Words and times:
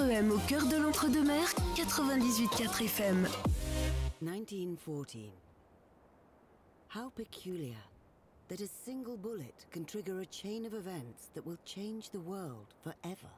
REM 0.00 0.32
au 0.32 0.38
cœur 0.48 0.66
de 0.66 0.76
l'entre-deux-mers, 0.76 1.52
98.4 1.76 2.84
FM. 2.86 3.28
1914. 4.22 5.30
How 6.88 7.10
peculiar 7.10 7.76
that 8.48 8.62
a 8.62 8.66
single 8.66 9.18
bullet 9.18 9.66
can 9.70 9.84
trigger 9.84 10.20
a 10.20 10.26
chain 10.26 10.64
of 10.64 10.72
events 10.72 11.28
that 11.34 11.44
will 11.44 11.58
change 11.66 12.08
the 12.08 12.20
world 12.20 12.74
forever. 12.82 13.28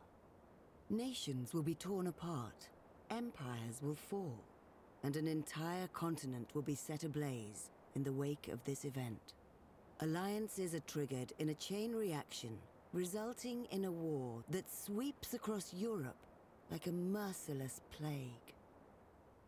Nations 0.88 1.52
will 1.52 1.64
be 1.64 1.75
torn 1.75 2.07
apart, 2.07 2.69
empires 3.11 3.83
will 3.83 3.97
fall, 3.97 4.38
and 5.02 5.16
an 5.16 5.26
entire 5.26 5.88
continent 5.88 6.49
will 6.54 6.62
be 6.62 6.76
set 6.76 7.02
ablaze 7.02 7.71
in 7.97 8.04
the 8.04 8.12
wake 8.12 8.49
of 8.52 8.62
this 8.64 8.85
event. 8.85 9.35
Alliances 9.99 10.76
are 10.76 10.87
triggered 10.87 11.33
in 11.40 11.49
a 11.49 11.54
chain 11.54 11.92
reaction, 11.92 12.57
resulting 12.92 13.66
in 13.73 13.85
a 13.85 13.90
war 13.90 14.45
that 14.49 14.71
sweeps 14.71 15.35
across 15.35 15.75
Europe 15.75 16.16
like 16.72 16.86
a 16.86 16.92
merciless 16.92 17.82
plague. 17.90 18.54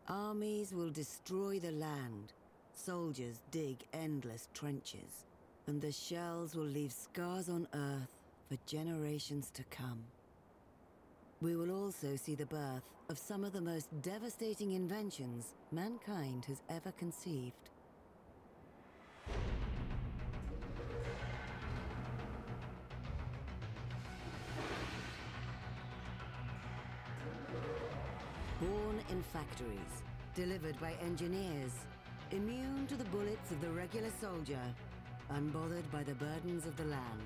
Armies 0.07 0.71
will 0.71 0.91
destroy 0.91 1.57
the 1.57 1.71
land, 1.71 2.31
soldiers 2.75 3.41
dig 3.49 3.77
endless 3.93 4.47
trenches, 4.53 5.25
and 5.65 5.81
the 5.81 5.91
shells 5.91 6.55
will 6.55 6.63
leave 6.63 6.91
scars 6.91 7.49
on 7.49 7.67
Earth 7.73 8.15
for 8.47 8.57
generations 8.67 9.49
to 9.49 9.63
come. 9.71 10.03
We 11.41 11.55
will 11.55 11.71
also 11.71 12.15
see 12.15 12.35
the 12.35 12.45
birth 12.45 12.87
of 13.09 13.17
some 13.17 13.43
of 13.43 13.53
the 13.53 13.61
most 13.61 13.89
devastating 14.03 14.73
inventions 14.73 15.55
mankind 15.71 16.45
has 16.45 16.61
ever 16.69 16.91
conceived. 16.91 17.71
Born 28.65 28.99
in 29.09 29.21
factories, 29.21 30.01
delivered 30.33 30.79
by 30.79 30.93
engineers, 31.03 31.73
immune 32.31 32.87
to 32.87 32.95
the 32.95 33.03
bullets 33.05 33.51
of 33.51 33.61
the 33.61 33.69
regular 33.69 34.09
soldier, 34.19 34.61
unbothered 35.31 35.89
by 35.91 36.01
the 36.01 36.15
burdens 36.15 36.65
of 36.65 36.75
the 36.75 36.85
land. 36.85 37.21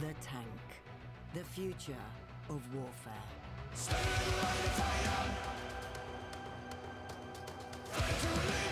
The 0.00 0.12
tank, 0.20 0.84
the 1.32 1.44
future 1.44 2.04
of 2.50 2.60
warfare. 2.74 3.12
A 7.96 8.69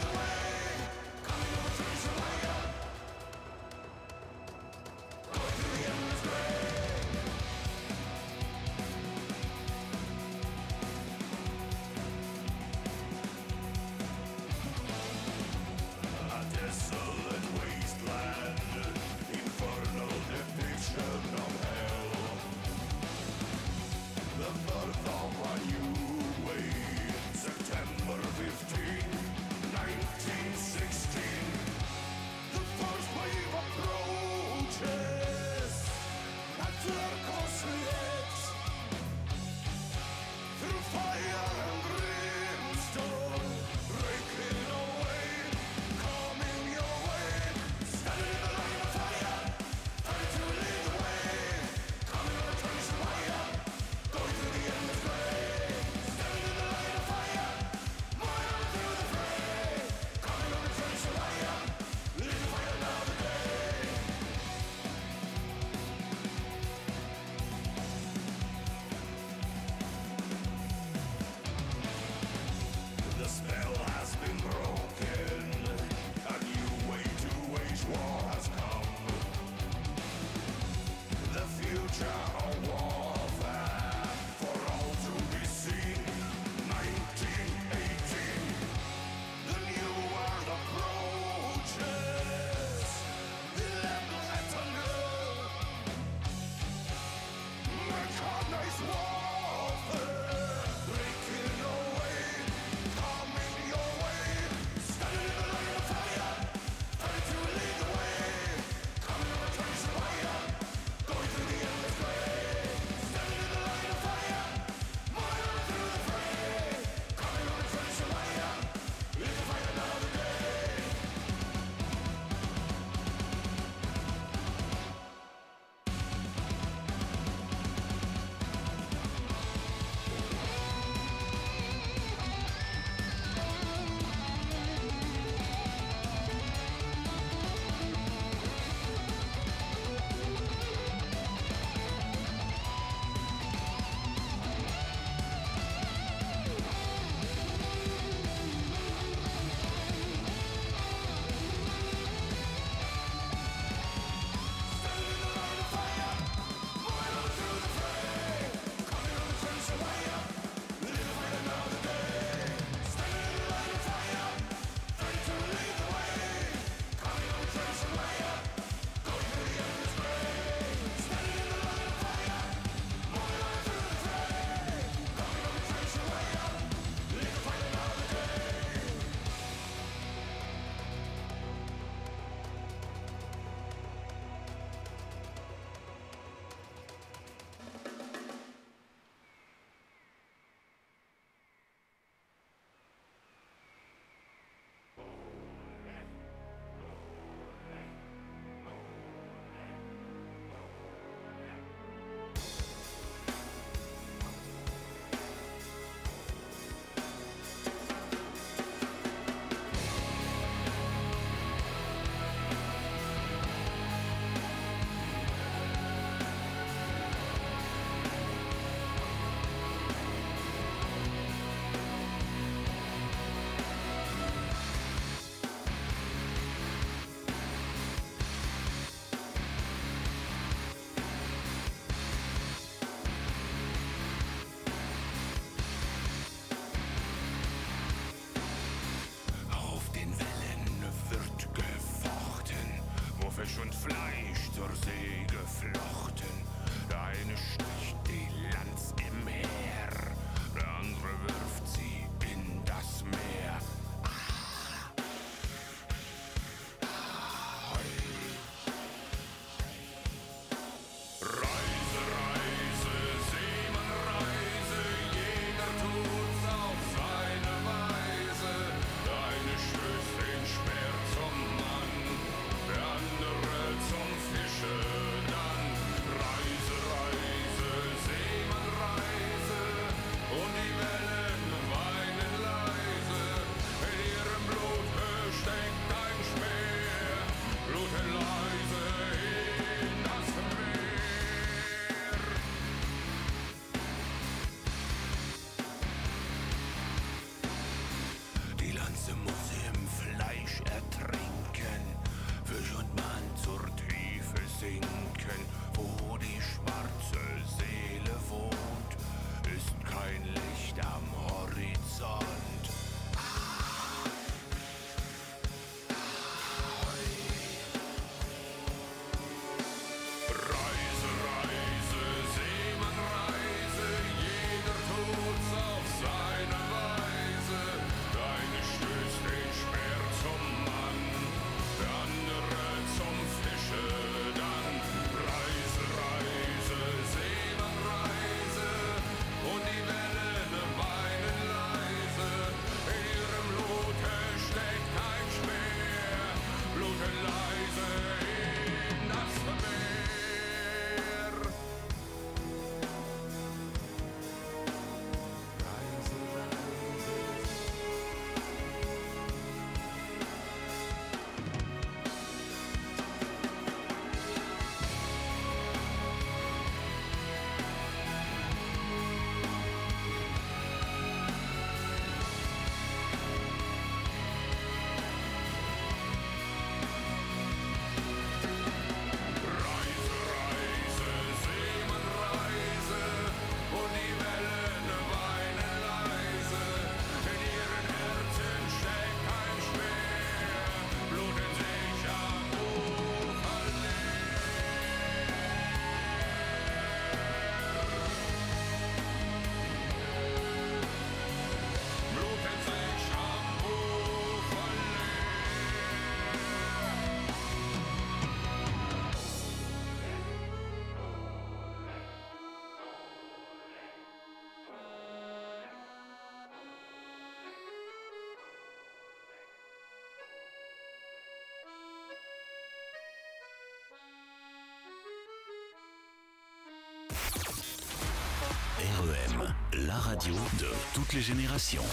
la 429.86 429.94
radio 429.94 430.34
de 430.58 430.66
toutes 430.94 431.12
les 431.12 431.20
générations. 431.20 431.84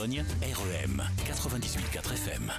Garonne 0.00 0.14
et 0.14 0.22
Dordogne, 0.22 0.24
REM 0.40 1.02
98.4 1.26 2.14
FM. 2.14 2.52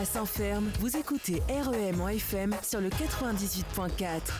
À 0.00 0.04
Saint-Ferme, 0.06 0.70
vous 0.80 0.96
écoutez 0.96 1.42
REM 1.50 2.00
en 2.00 2.08
FM 2.08 2.56
sur 2.62 2.80
le 2.80 2.88
98.4. 2.88 4.39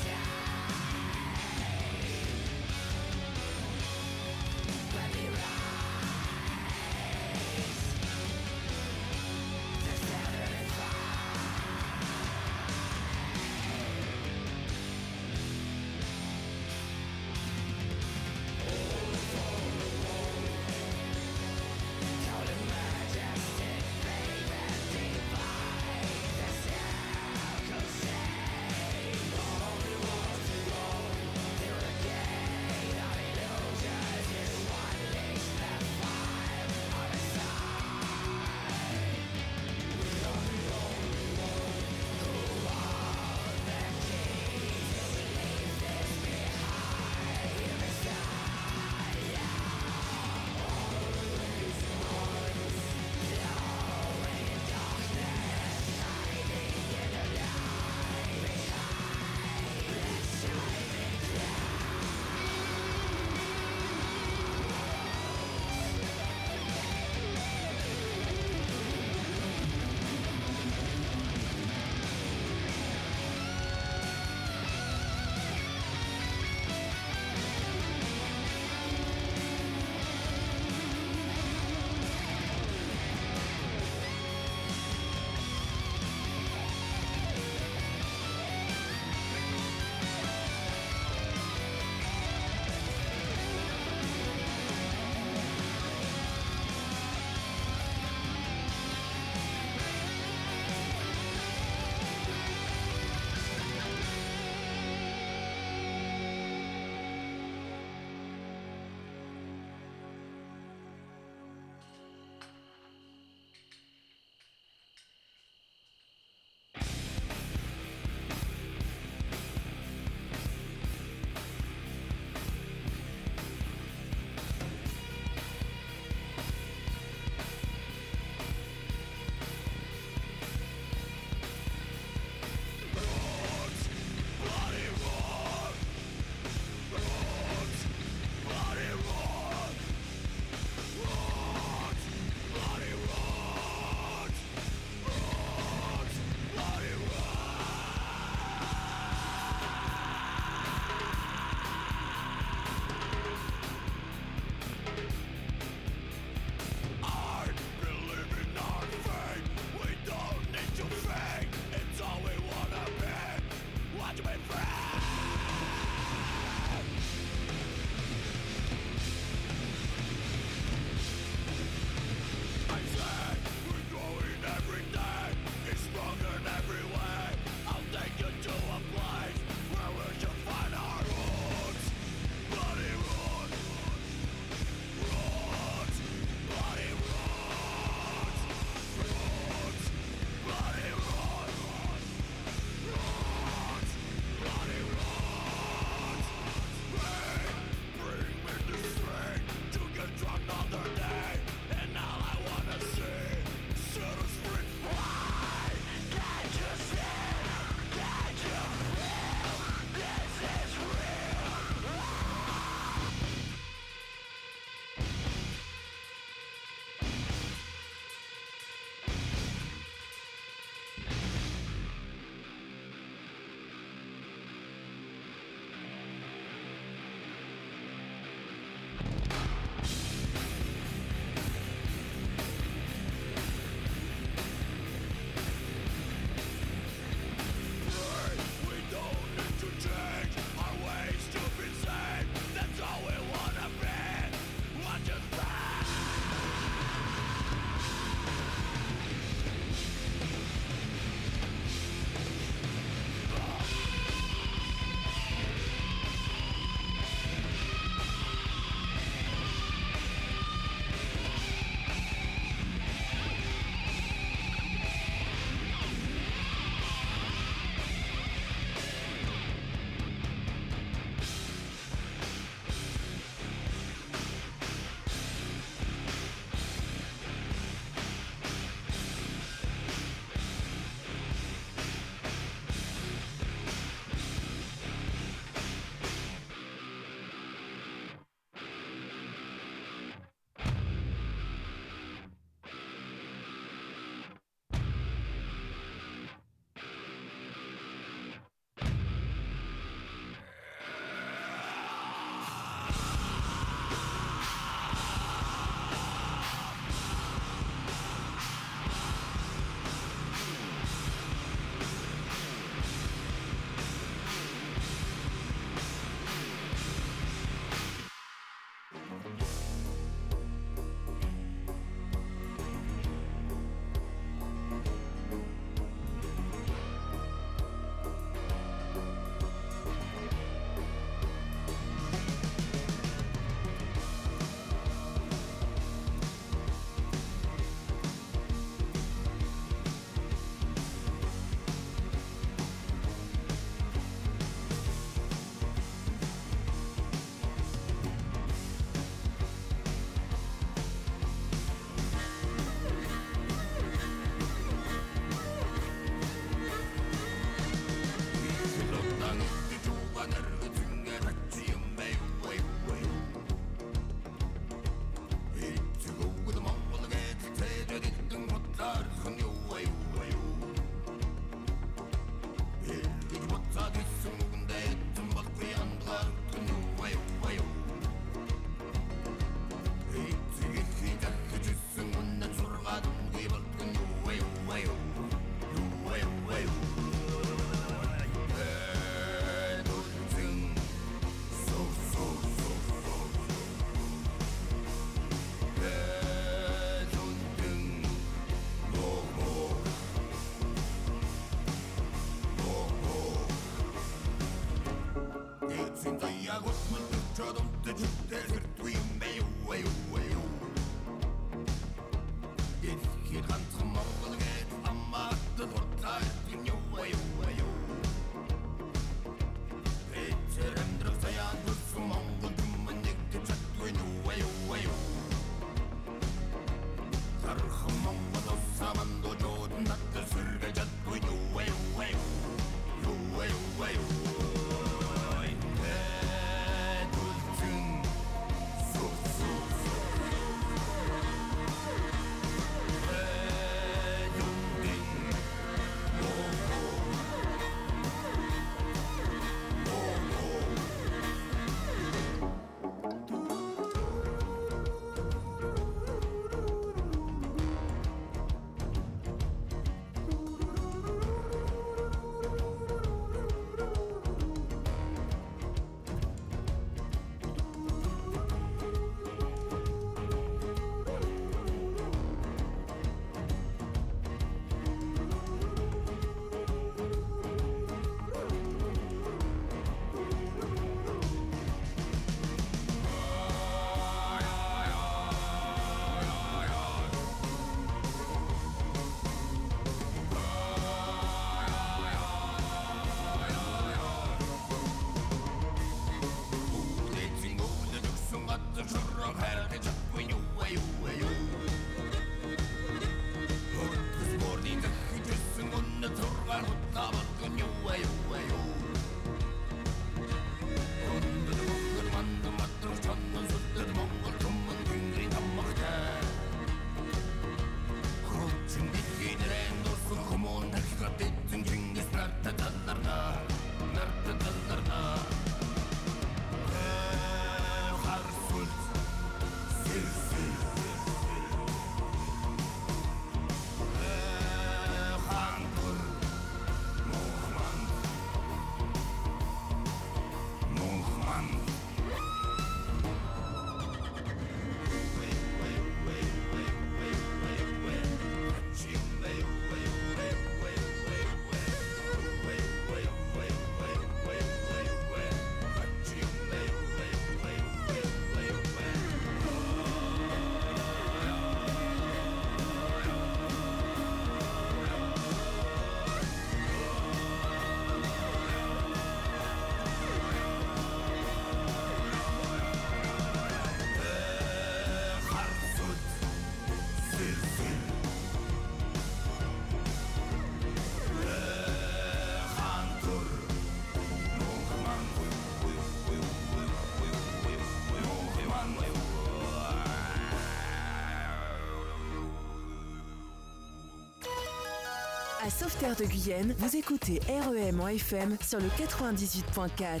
Sauveterre 595.68 595.96
de 595.96 596.04
Guyenne, 596.04 596.54
vous 596.56 596.76
écoutez 596.76 597.20
REM 597.28 597.80
en 597.80 597.88
FM 597.88 598.38
sur 598.42 598.58
le 598.58 598.68
98.4. 598.68 600.00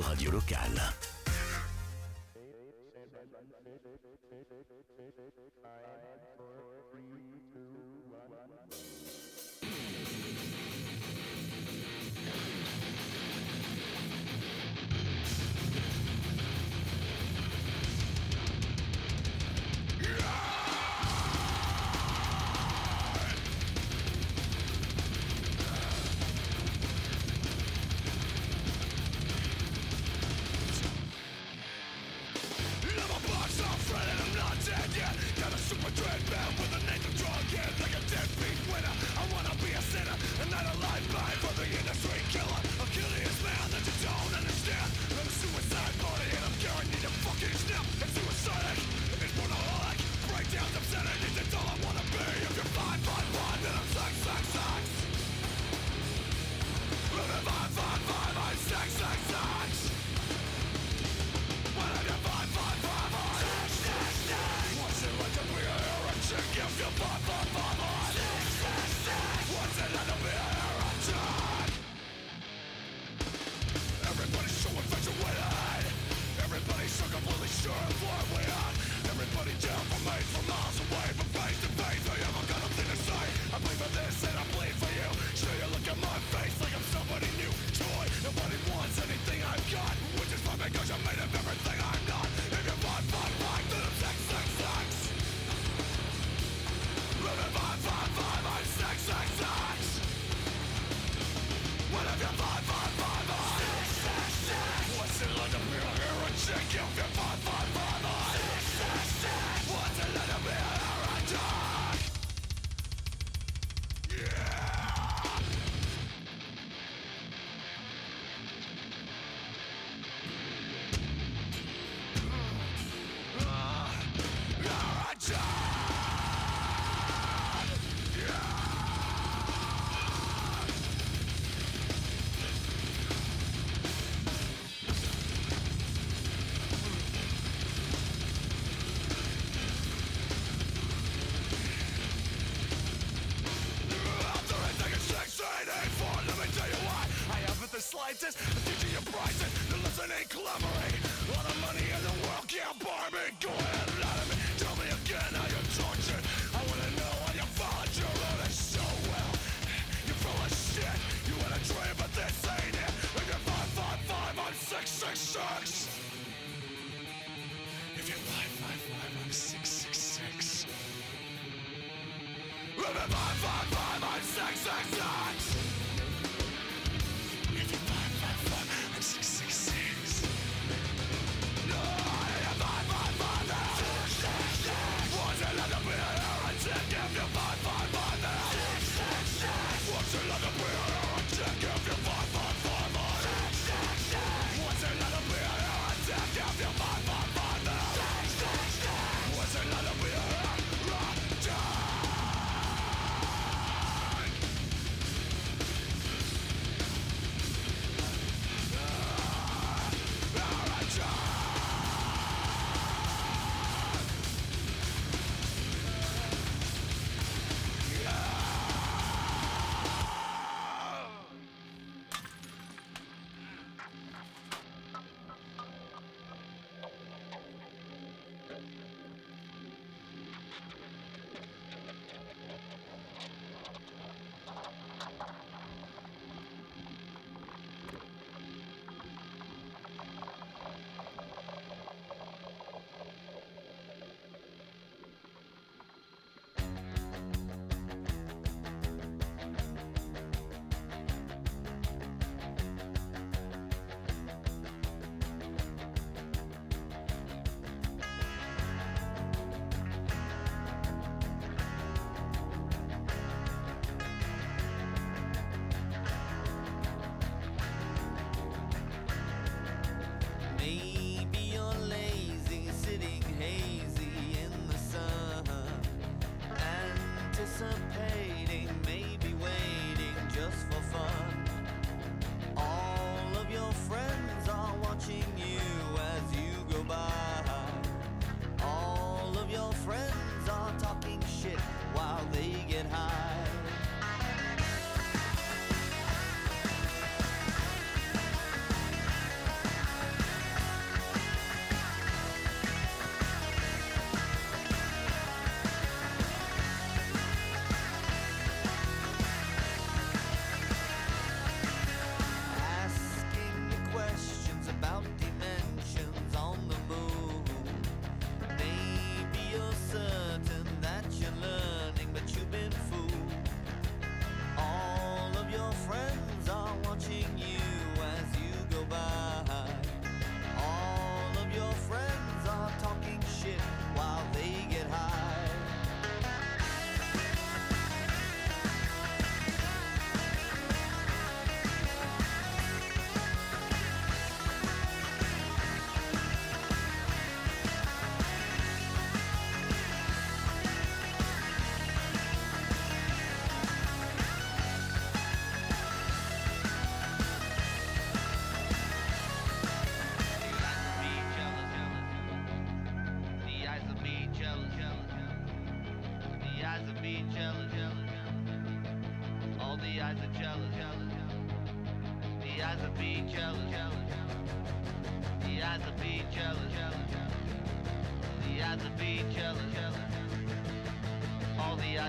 radio 0.00 0.30
locale. 0.30 0.91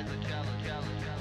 All 0.05 0.11
the 0.17 0.71
eyes 0.73 1.12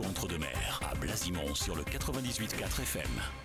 Entre-deux-Mers, 0.00 0.80
à 0.90 0.94
Blasimont 0.94 1.54
sur 1.54 1.76
le 1.76 1.82
98.4 1.82 2.82
FM. 2.82 3.41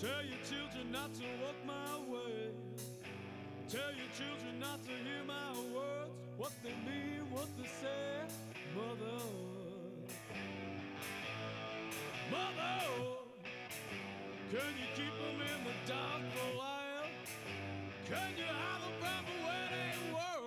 Tell 0.00 0.22
your 0.22 0.38
children 0.46 0.92
not 0.92 1.12
to 1.14 1.24
walk 1.42 1.58
my 1.66 1.98
way. 2.06 2.50
Tell 3.68 3.90
your 3.92 4.10
children 4.16 4.60
not 4.60 4.80
to 4.84 4.90
hear 4.90 5.24
my 5.26 5.52
words, 5.74 6.10
what 6.36 6.52
they 6.62 6.70
mean, 6.86 7.26
what 7.30 7.48
they 7.58 7.66
say. 7.66 8.24
Mother, 8.76 9.24
Mother, 12.30 12.84
can 14.50 14.70
you 14.78 14.88
keep 14.94 15.14
them 15.18 15.40
in 15.42 15.64
the 15.66 15.92
dark 15.92 16.22
for 16.32 16.54
a 16.54 16.58
while? 16.58 17.10
Can 18.06 18.30
you 18.38 18.44
hide 18.44 18.80
them 18.82 18.94
from 19.00 19.24
the 19.26 19.46
wedding 19.46 20.14
world? 20.14 20.37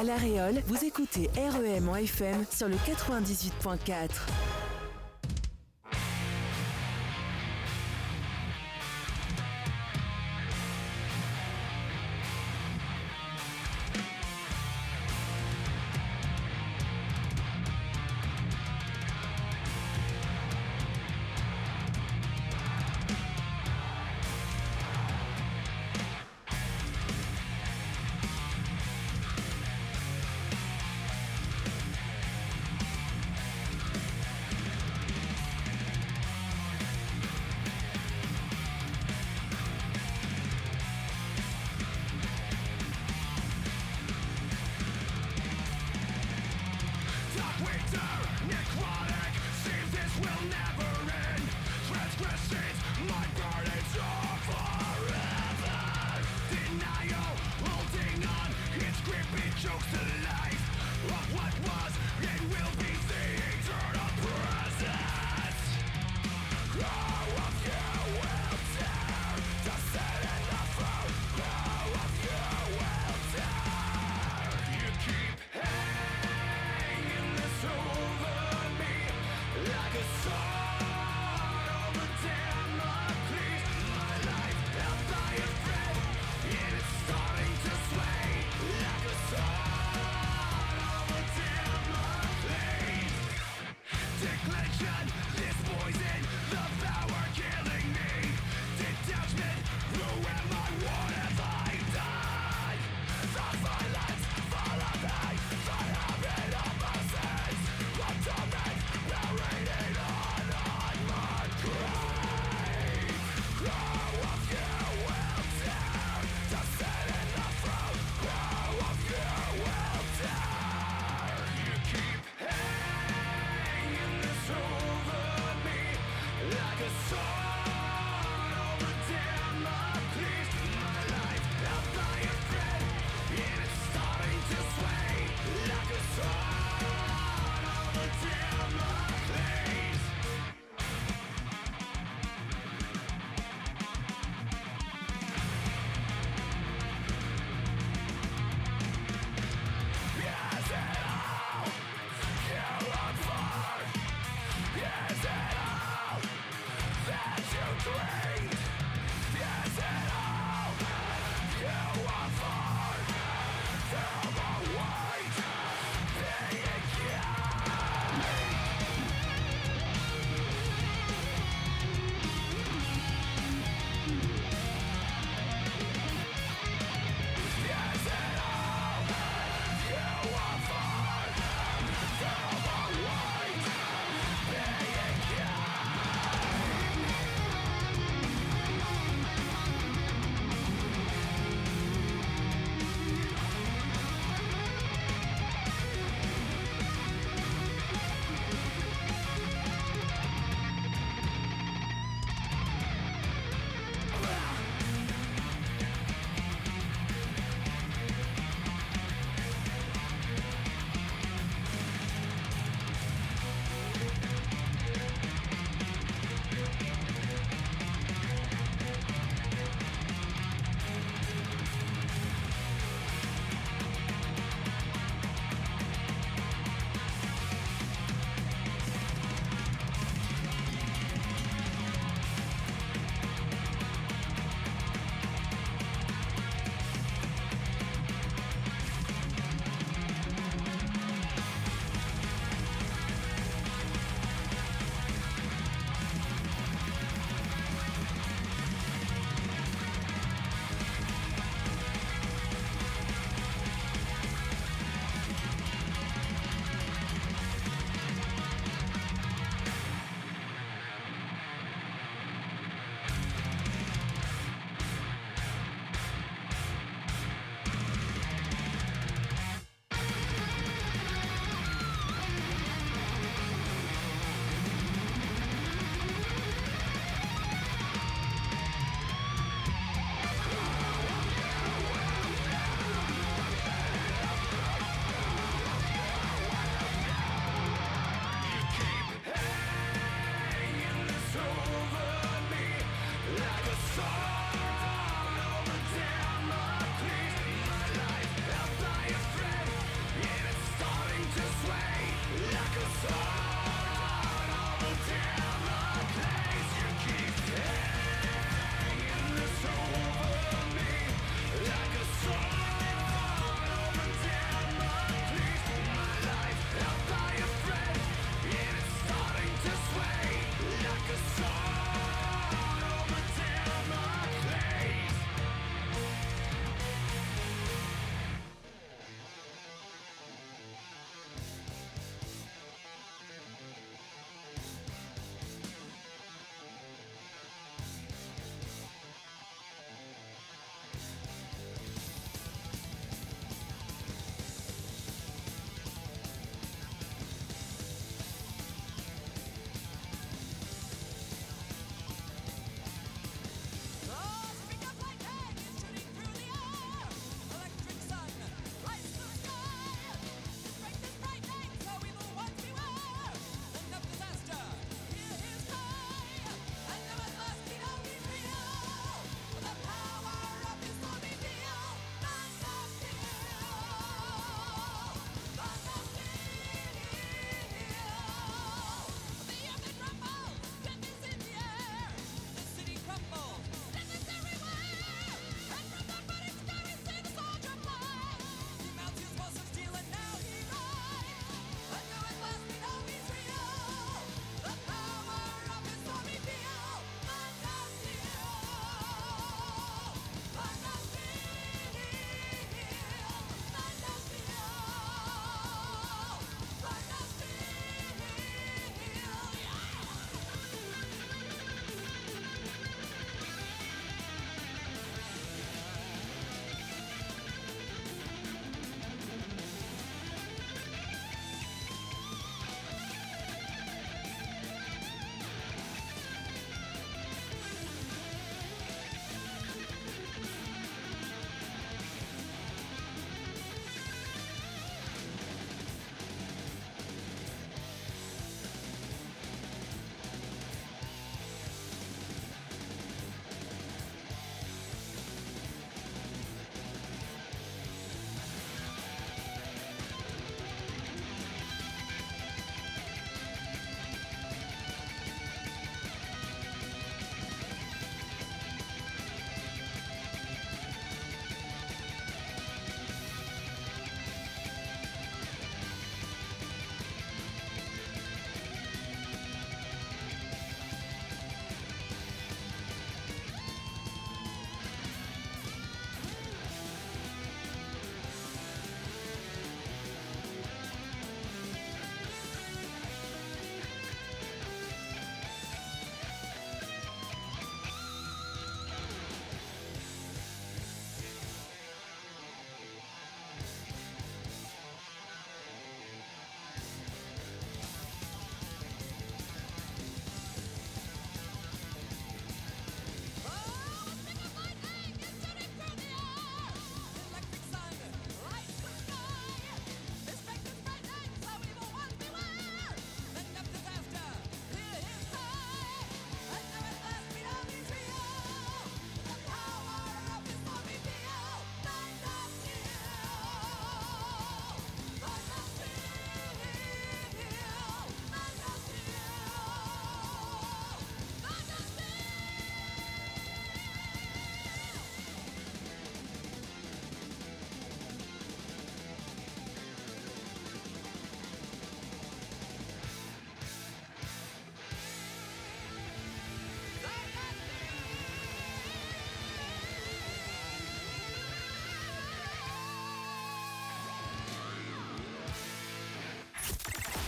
À 0.00 0.02
La 0.02 0.16
Réole, 0.16 0.62
vous 0.66 0.82
écoutez 0.82 1.28
REM 1.36 1.90
en 1.90 1.96
FM 1.96 2.46
sur 2.50 2.68
le 2.68 2.76
98.4. 2.76 4.39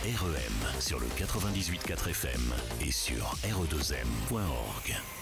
REM 0.03 0.81
sur 0.81 0.99
le 0.99 1.07
98.4 1.07 2.09
FM 2.09 2.53
et 2.81 2.91
sur 2.91 3.35
re2m.org. 3.45 5.12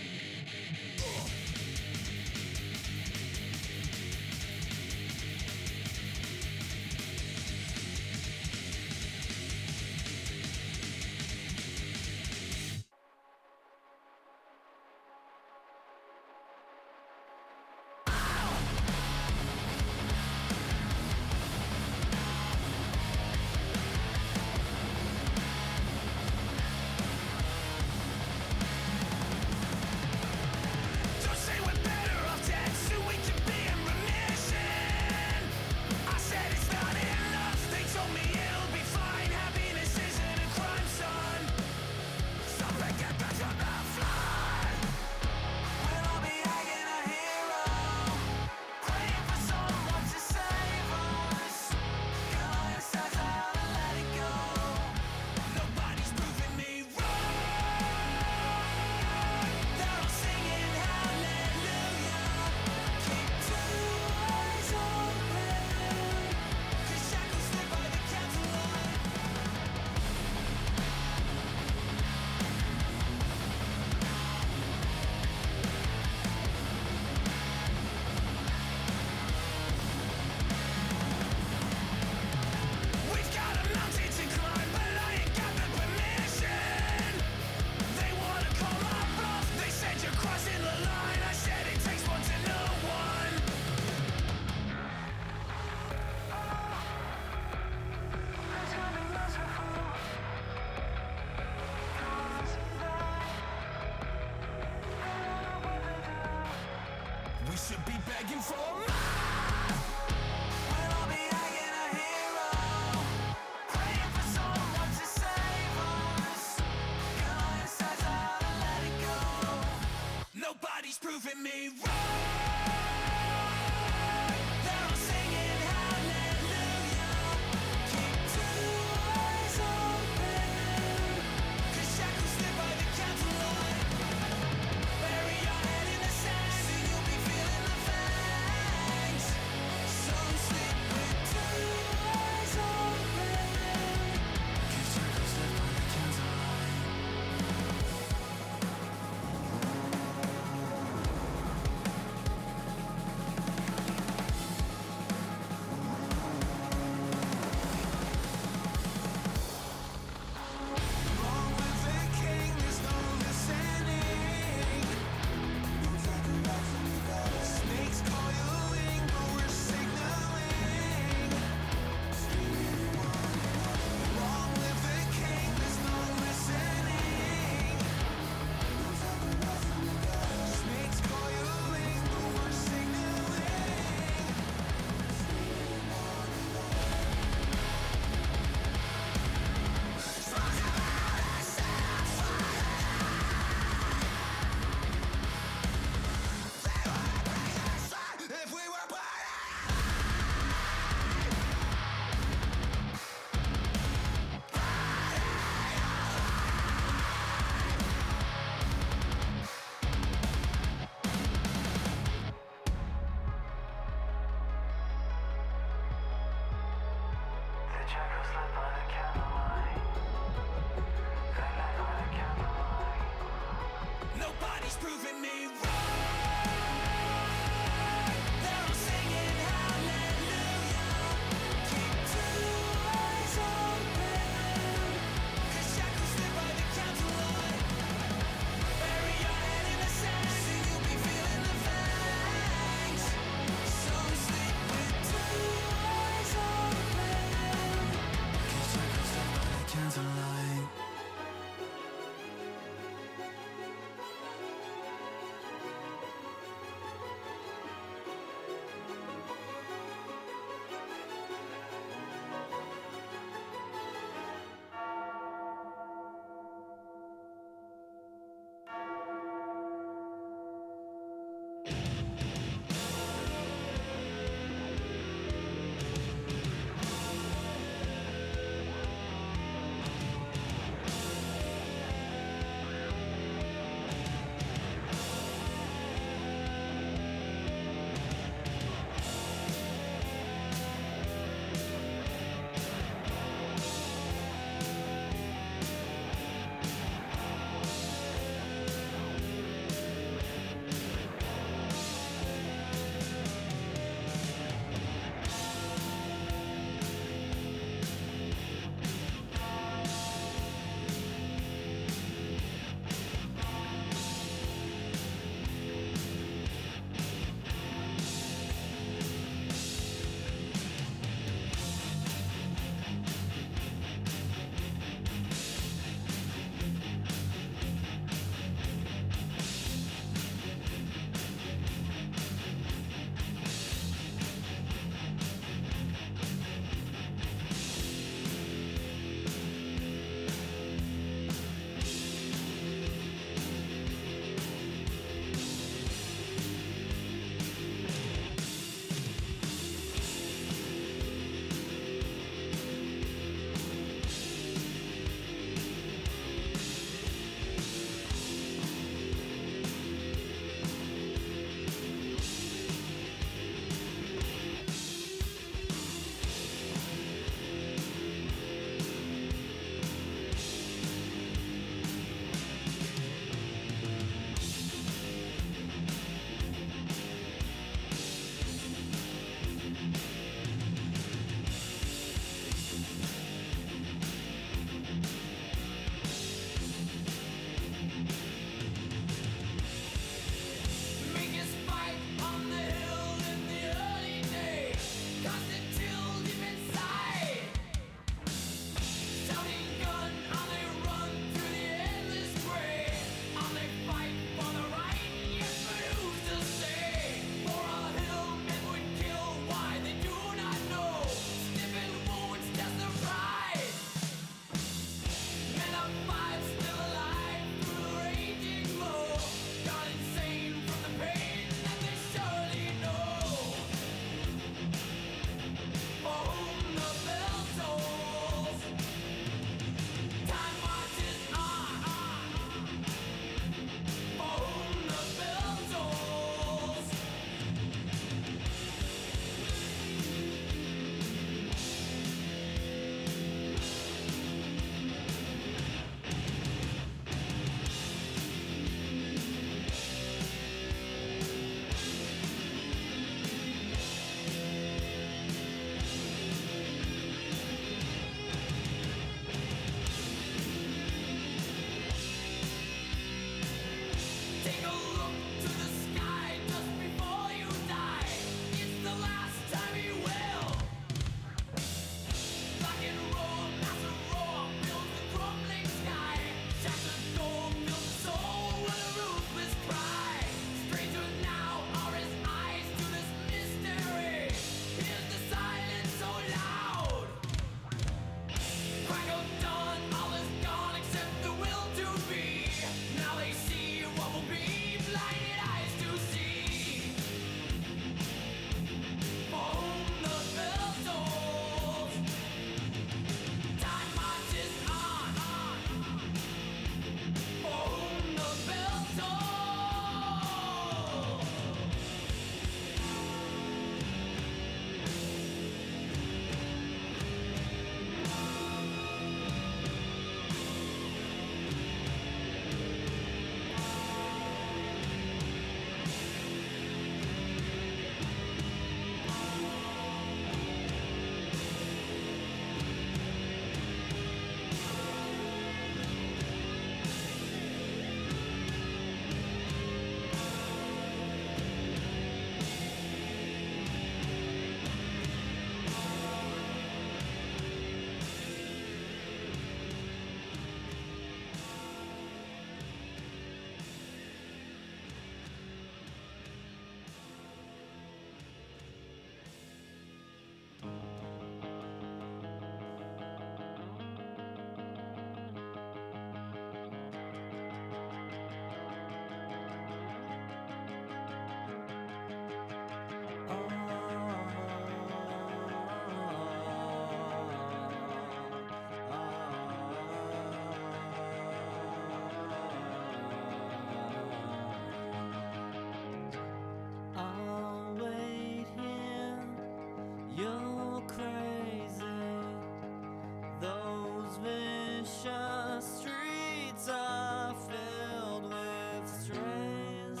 Those 593.48 594.18
vicious 594.22 595.64
streets 595.80 596.68
are 596.68 597.34
filled 597.48 598.24
with 598.24 598.86
strays. 599.02 600.00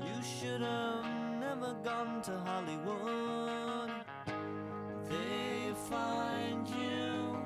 You 0.00 0.22
should 0.22 0.62
have 0.62 1.04
never 1.40 1.74
gone 1.84 2.22
to 2.22 2.38
Hollywood. 2.38 3.90
They 5.10 5.74
find 5.90 6.66
you 6.68 7.36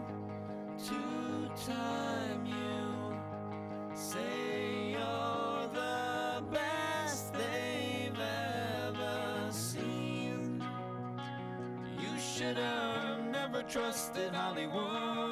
to 0.86 1.50
time 1.66 2.46
you. 2.46 3.16
Say 3.94 4.92
you're 4.92 5.68
the 5.74 6.44
best 6.52 7.32
they've 7.32 8.20
ever 8.20 9.50
seen. 9.50 10.62
You 11.98 12.20
should 12.20 12.56
have 12.56 12.89
trusted 13.70 14.34
Hollywood. 14.34 15.29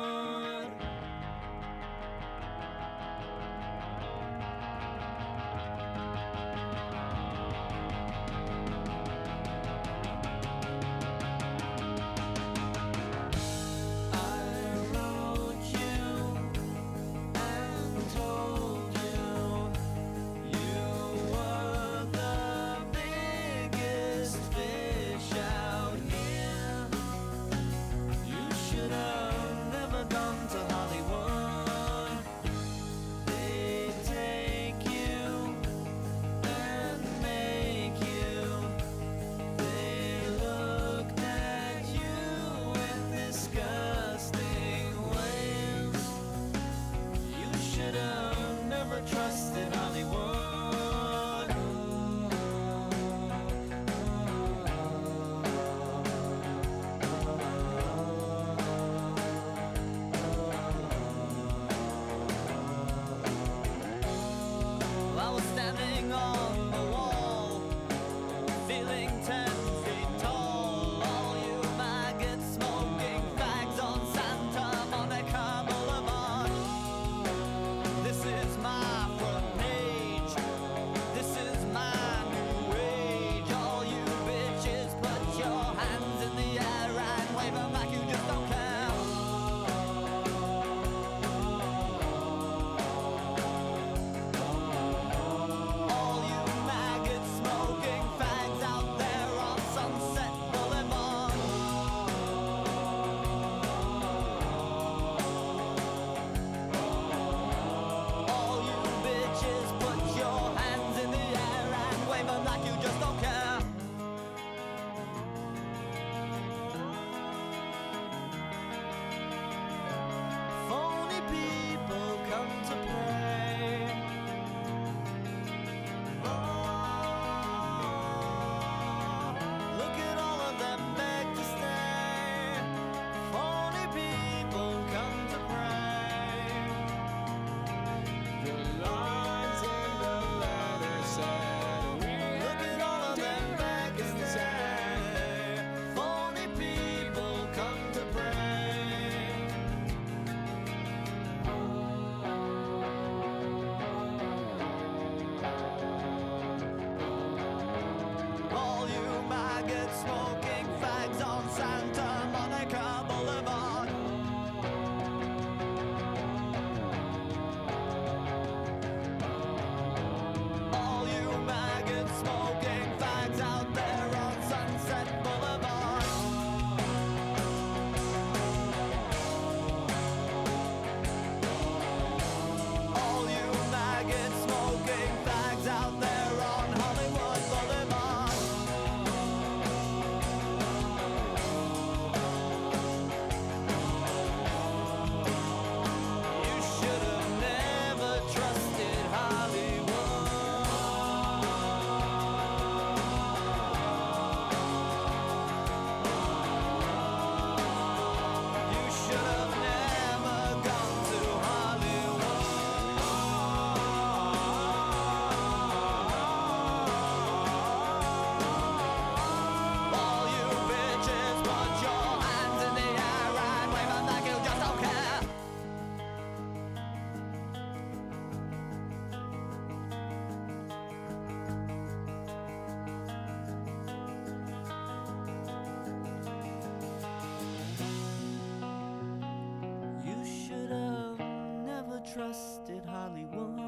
trusted 242.14 242.82
Hollywood. 242.86 243.58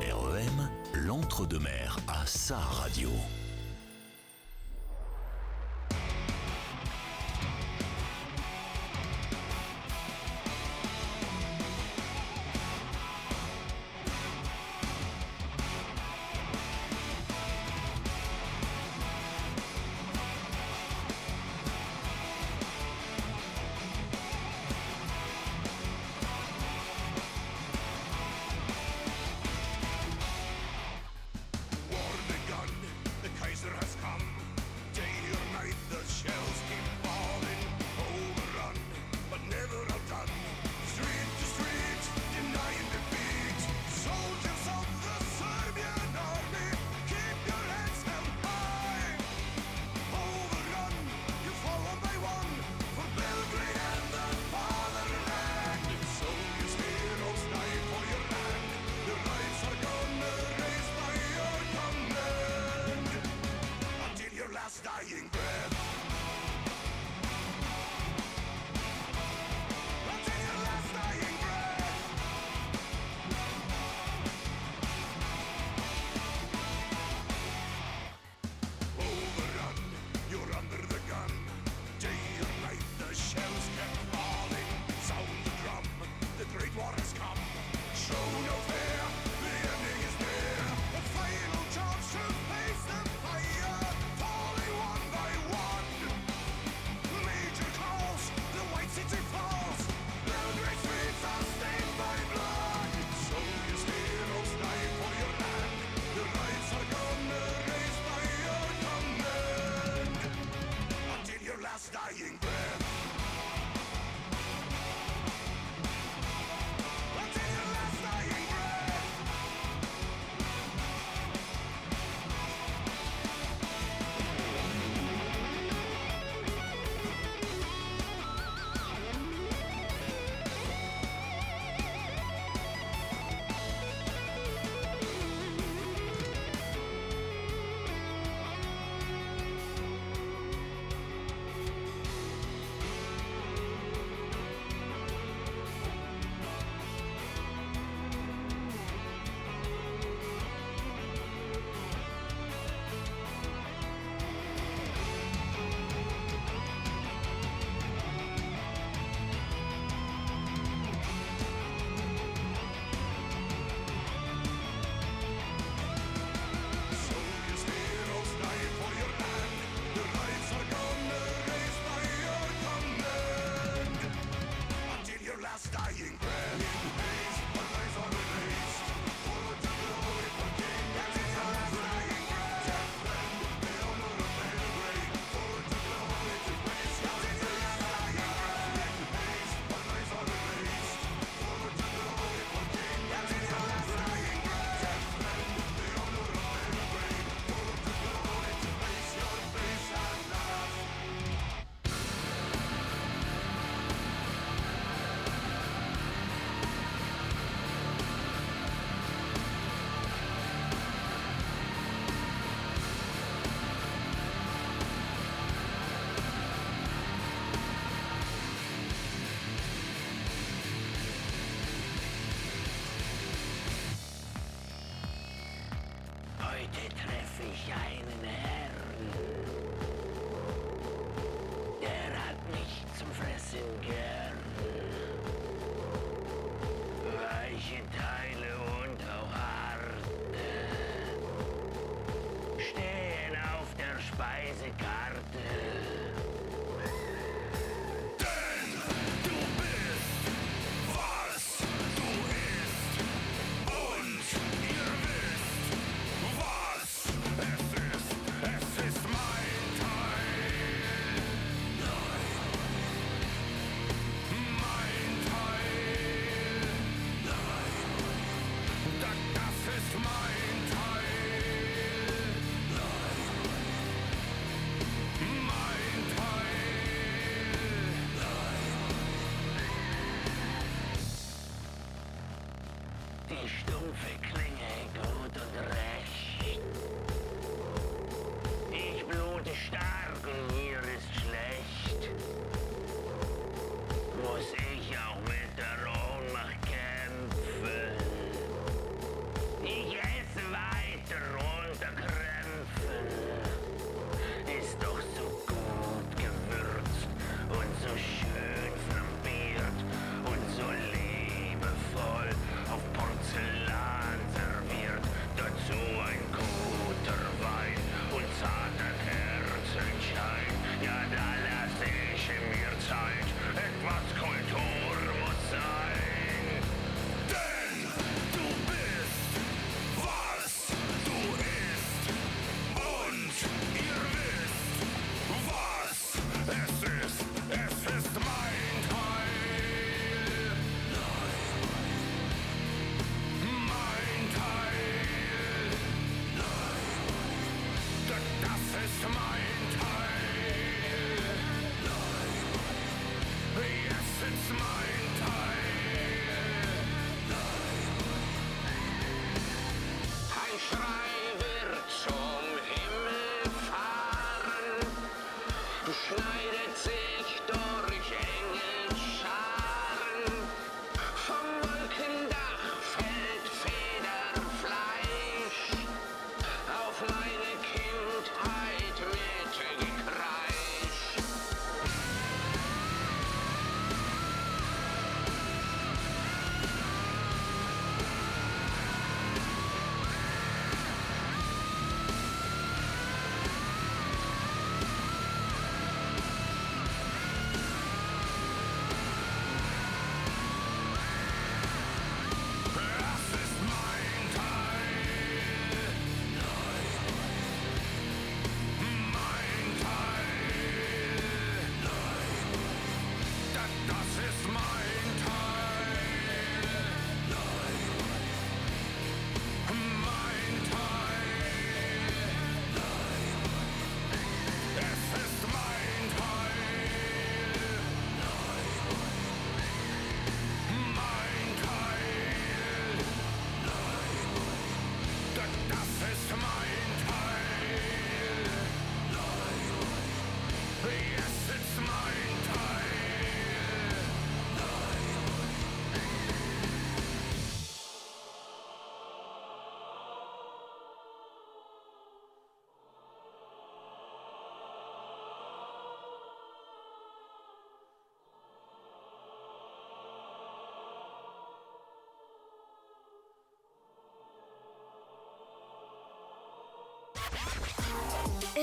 REM, 0.00 0.70
l'entre-deux-mer 0.94 1.98
à 2.08 2.26
sa 2.26 2.56
radio. 2.56 3.10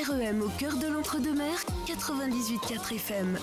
REM 0.06 0.44
au 0.44 0.50
cœur 0.60 0.78
de 0.78 0.88
l'entre-deux-mer, 0.88 1.58
98.4 1.88 2.94
FM. 2.96 3.40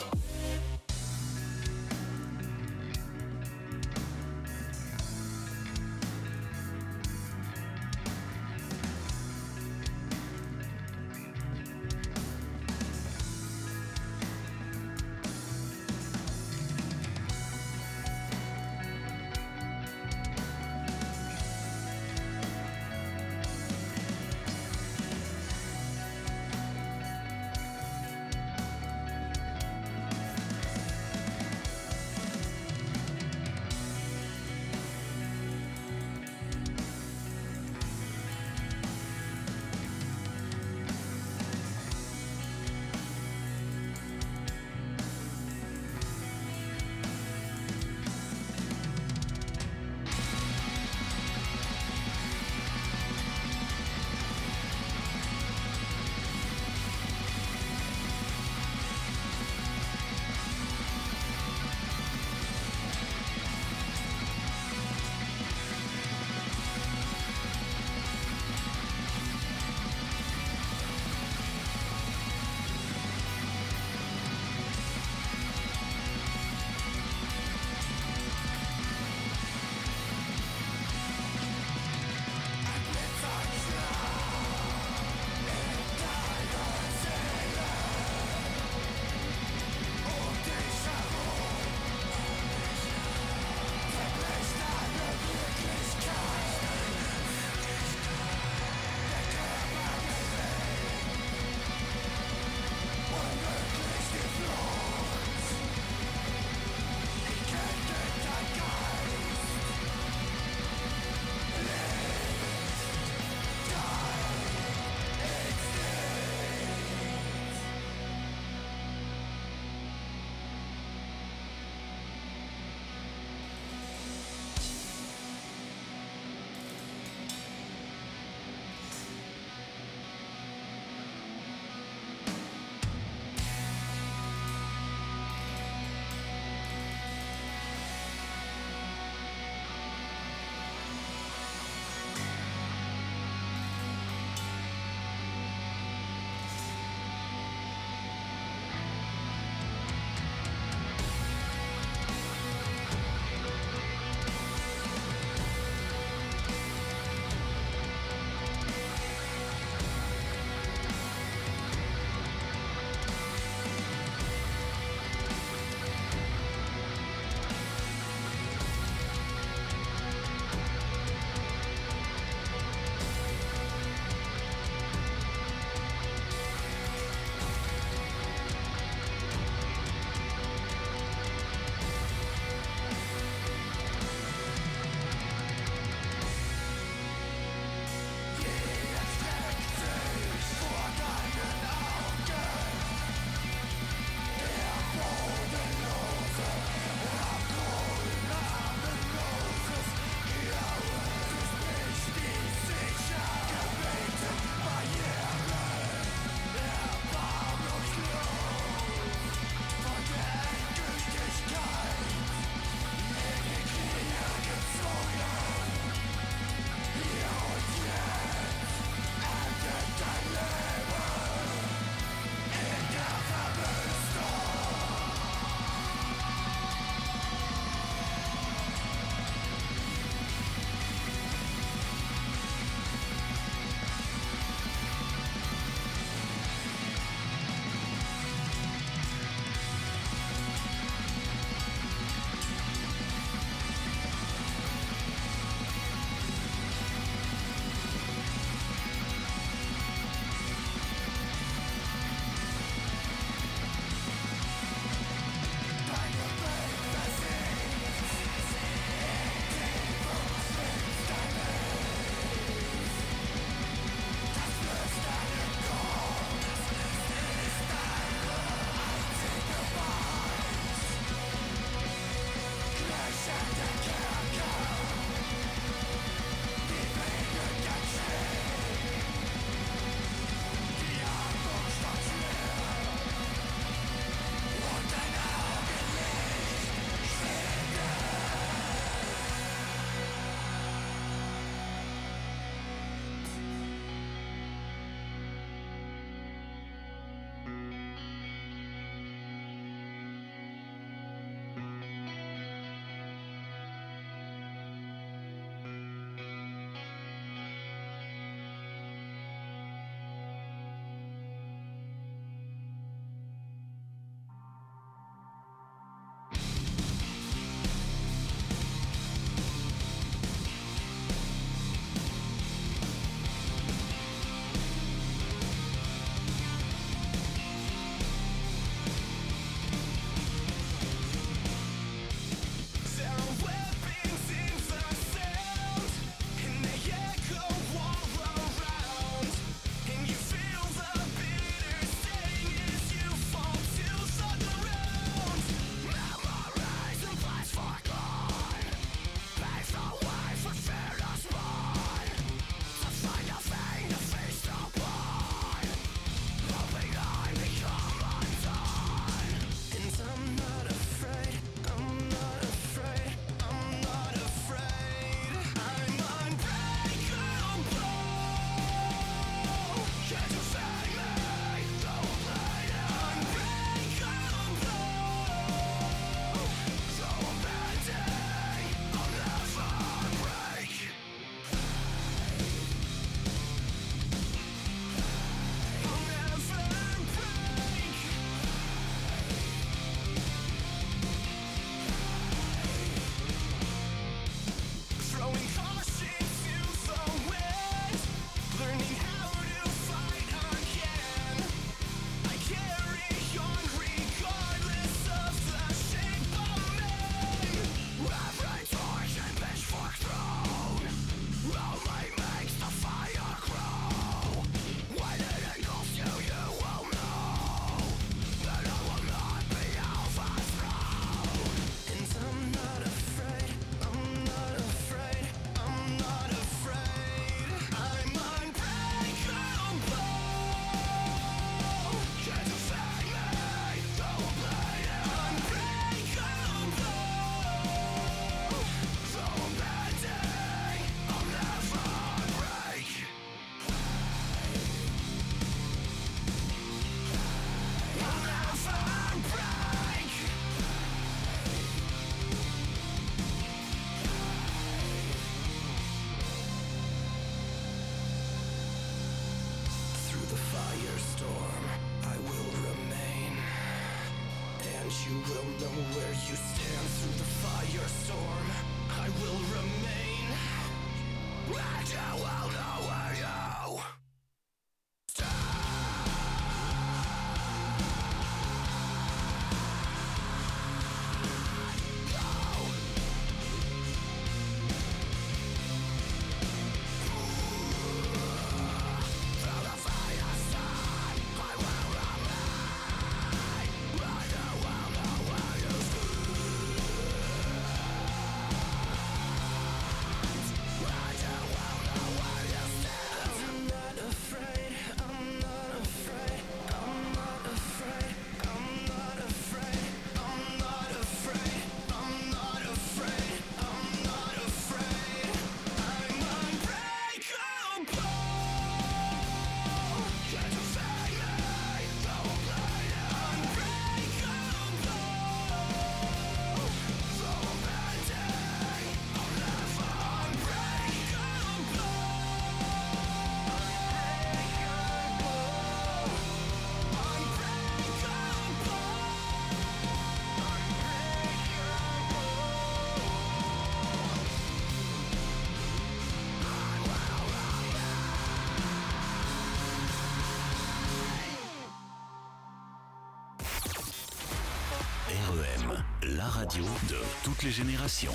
Radio 556.44 556.64
de 556.90 556.96
toutes 557.22 557.42
les 557.42 557.50
générations. 557.50 558.12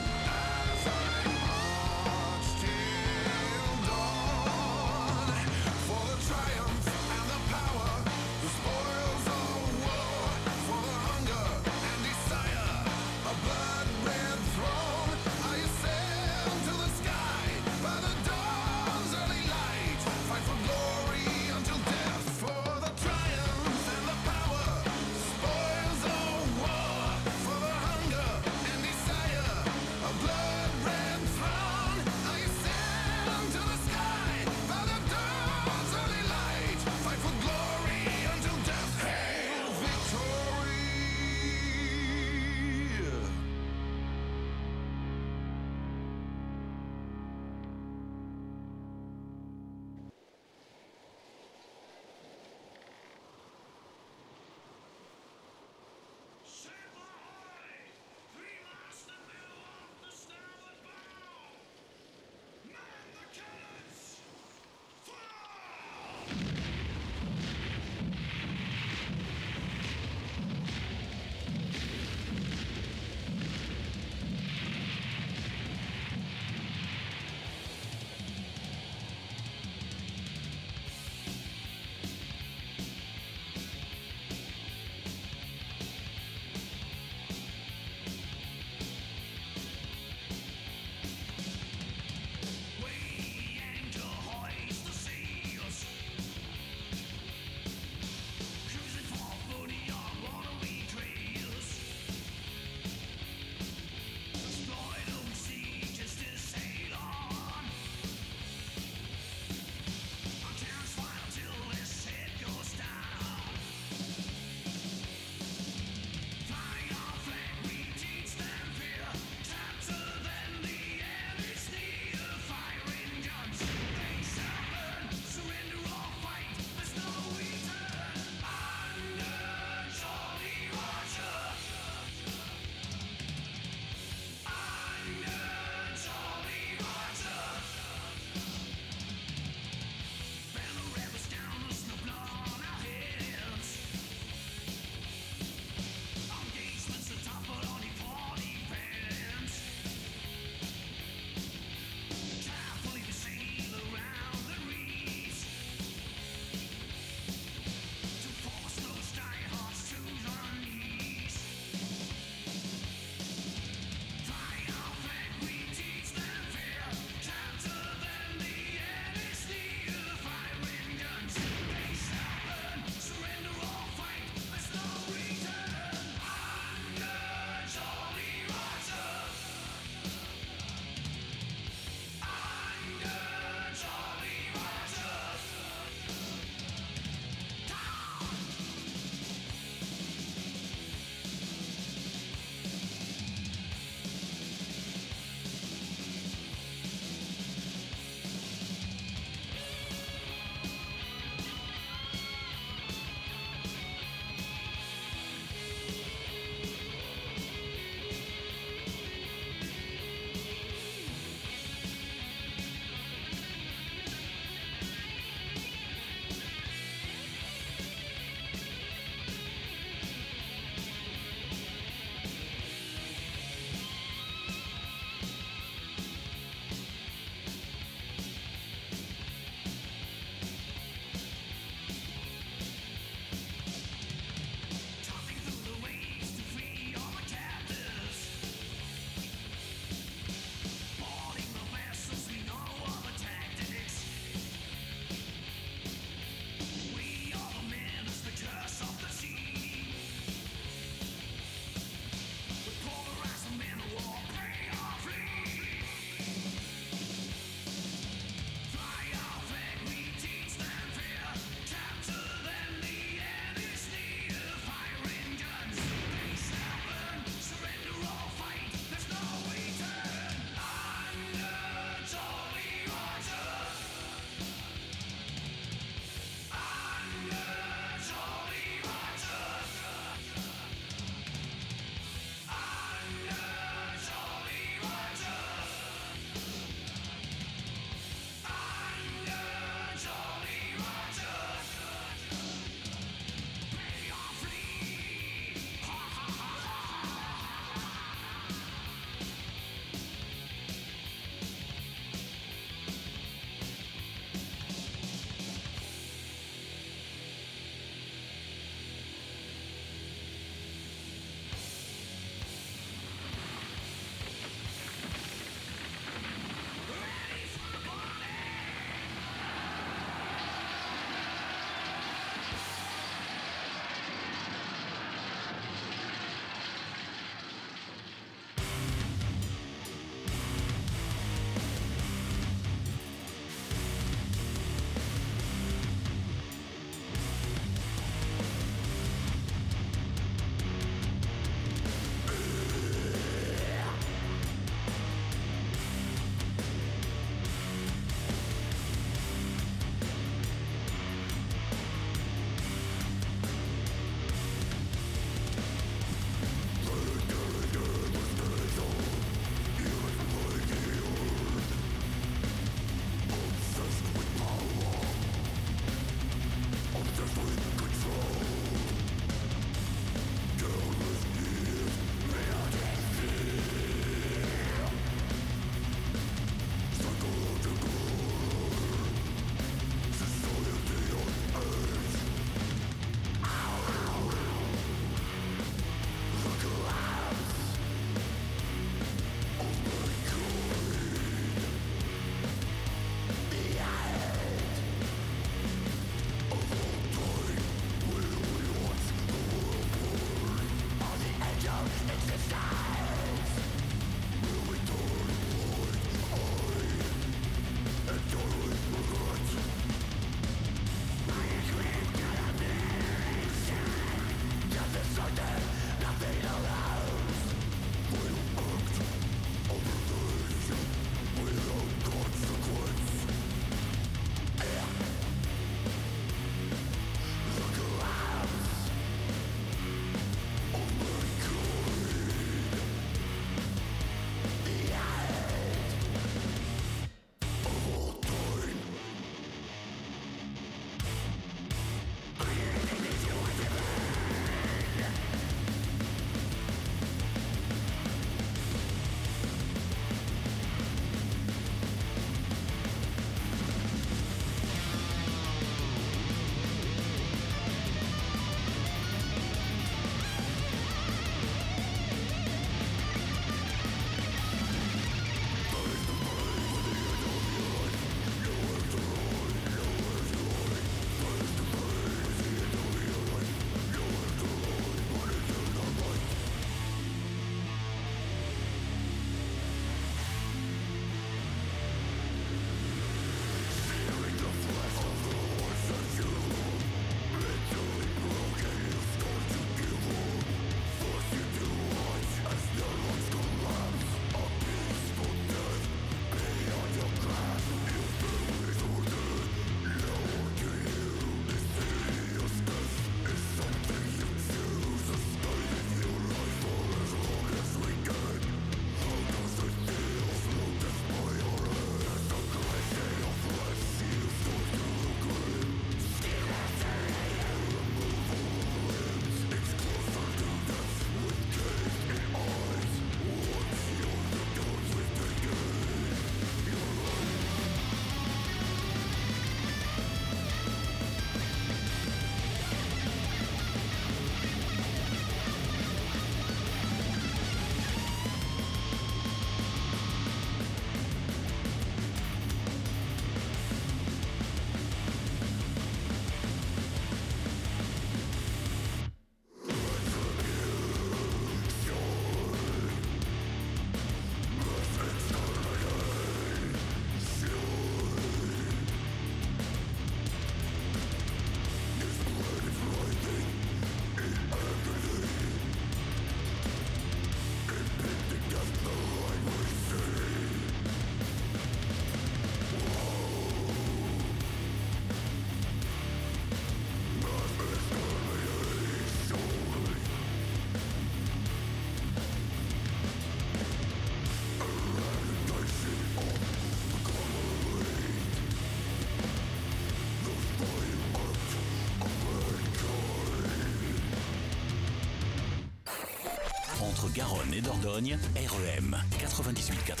Dordogne, 597.81 598.19
REM 598.35 598.95
98.4 599.17 600.00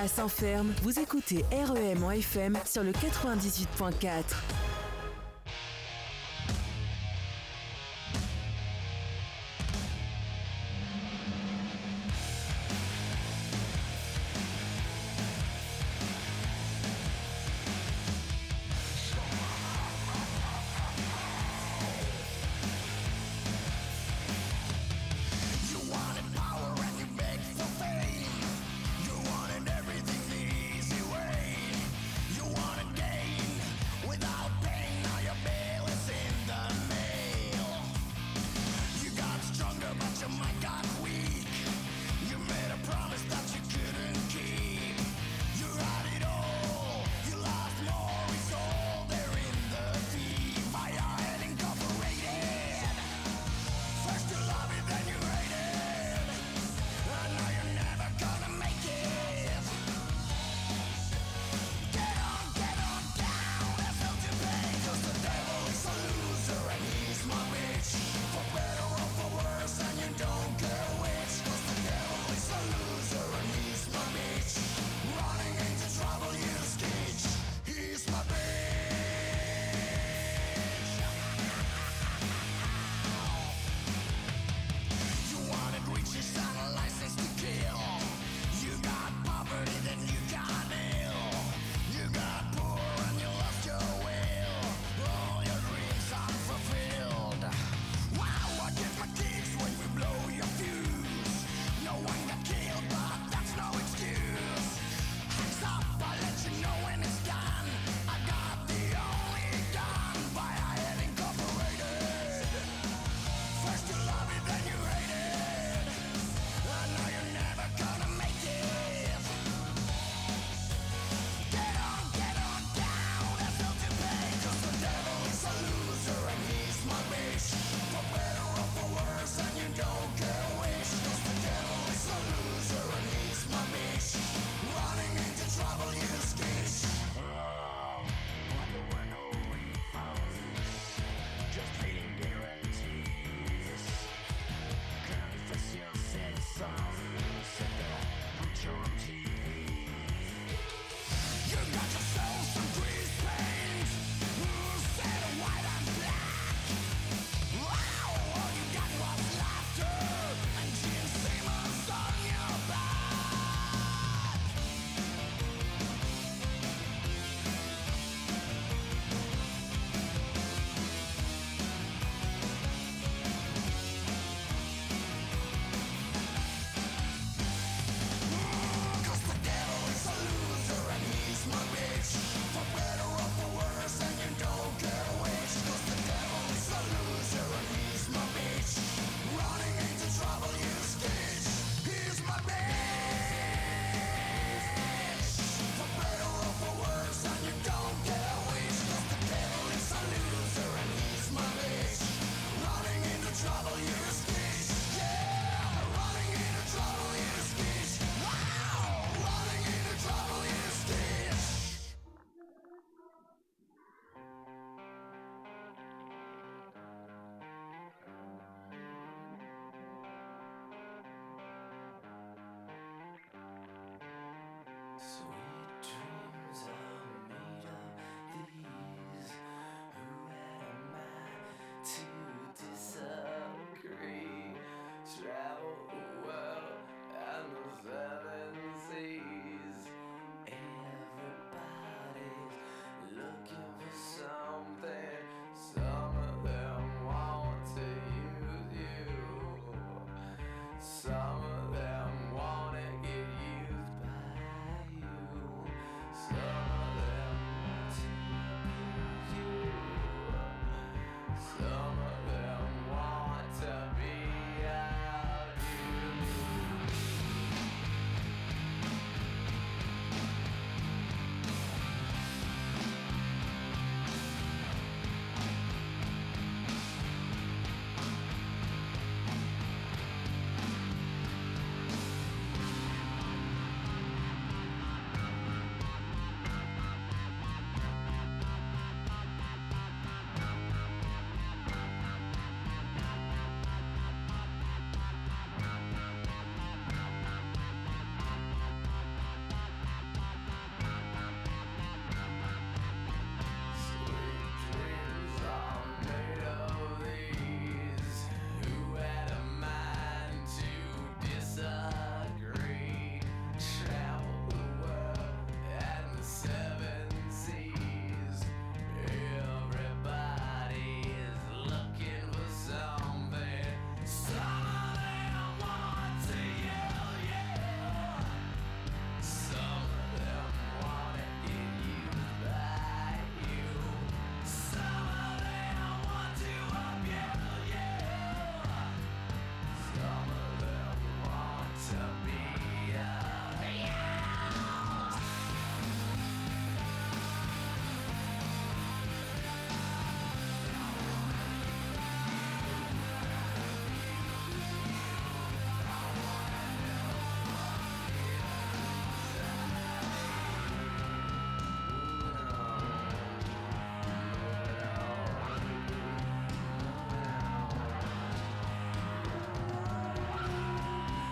à 0.00 0.08
Saint-Ferme, 0.08 0.72
vous 0.82 0.98
écoutez 0.98 1.44
REM 1.52 2.02
en 2.04 2.10
FM 2.10 2.58
sur 2.64 2.82
le 2.82 2.92
98.4. 2.92 4.49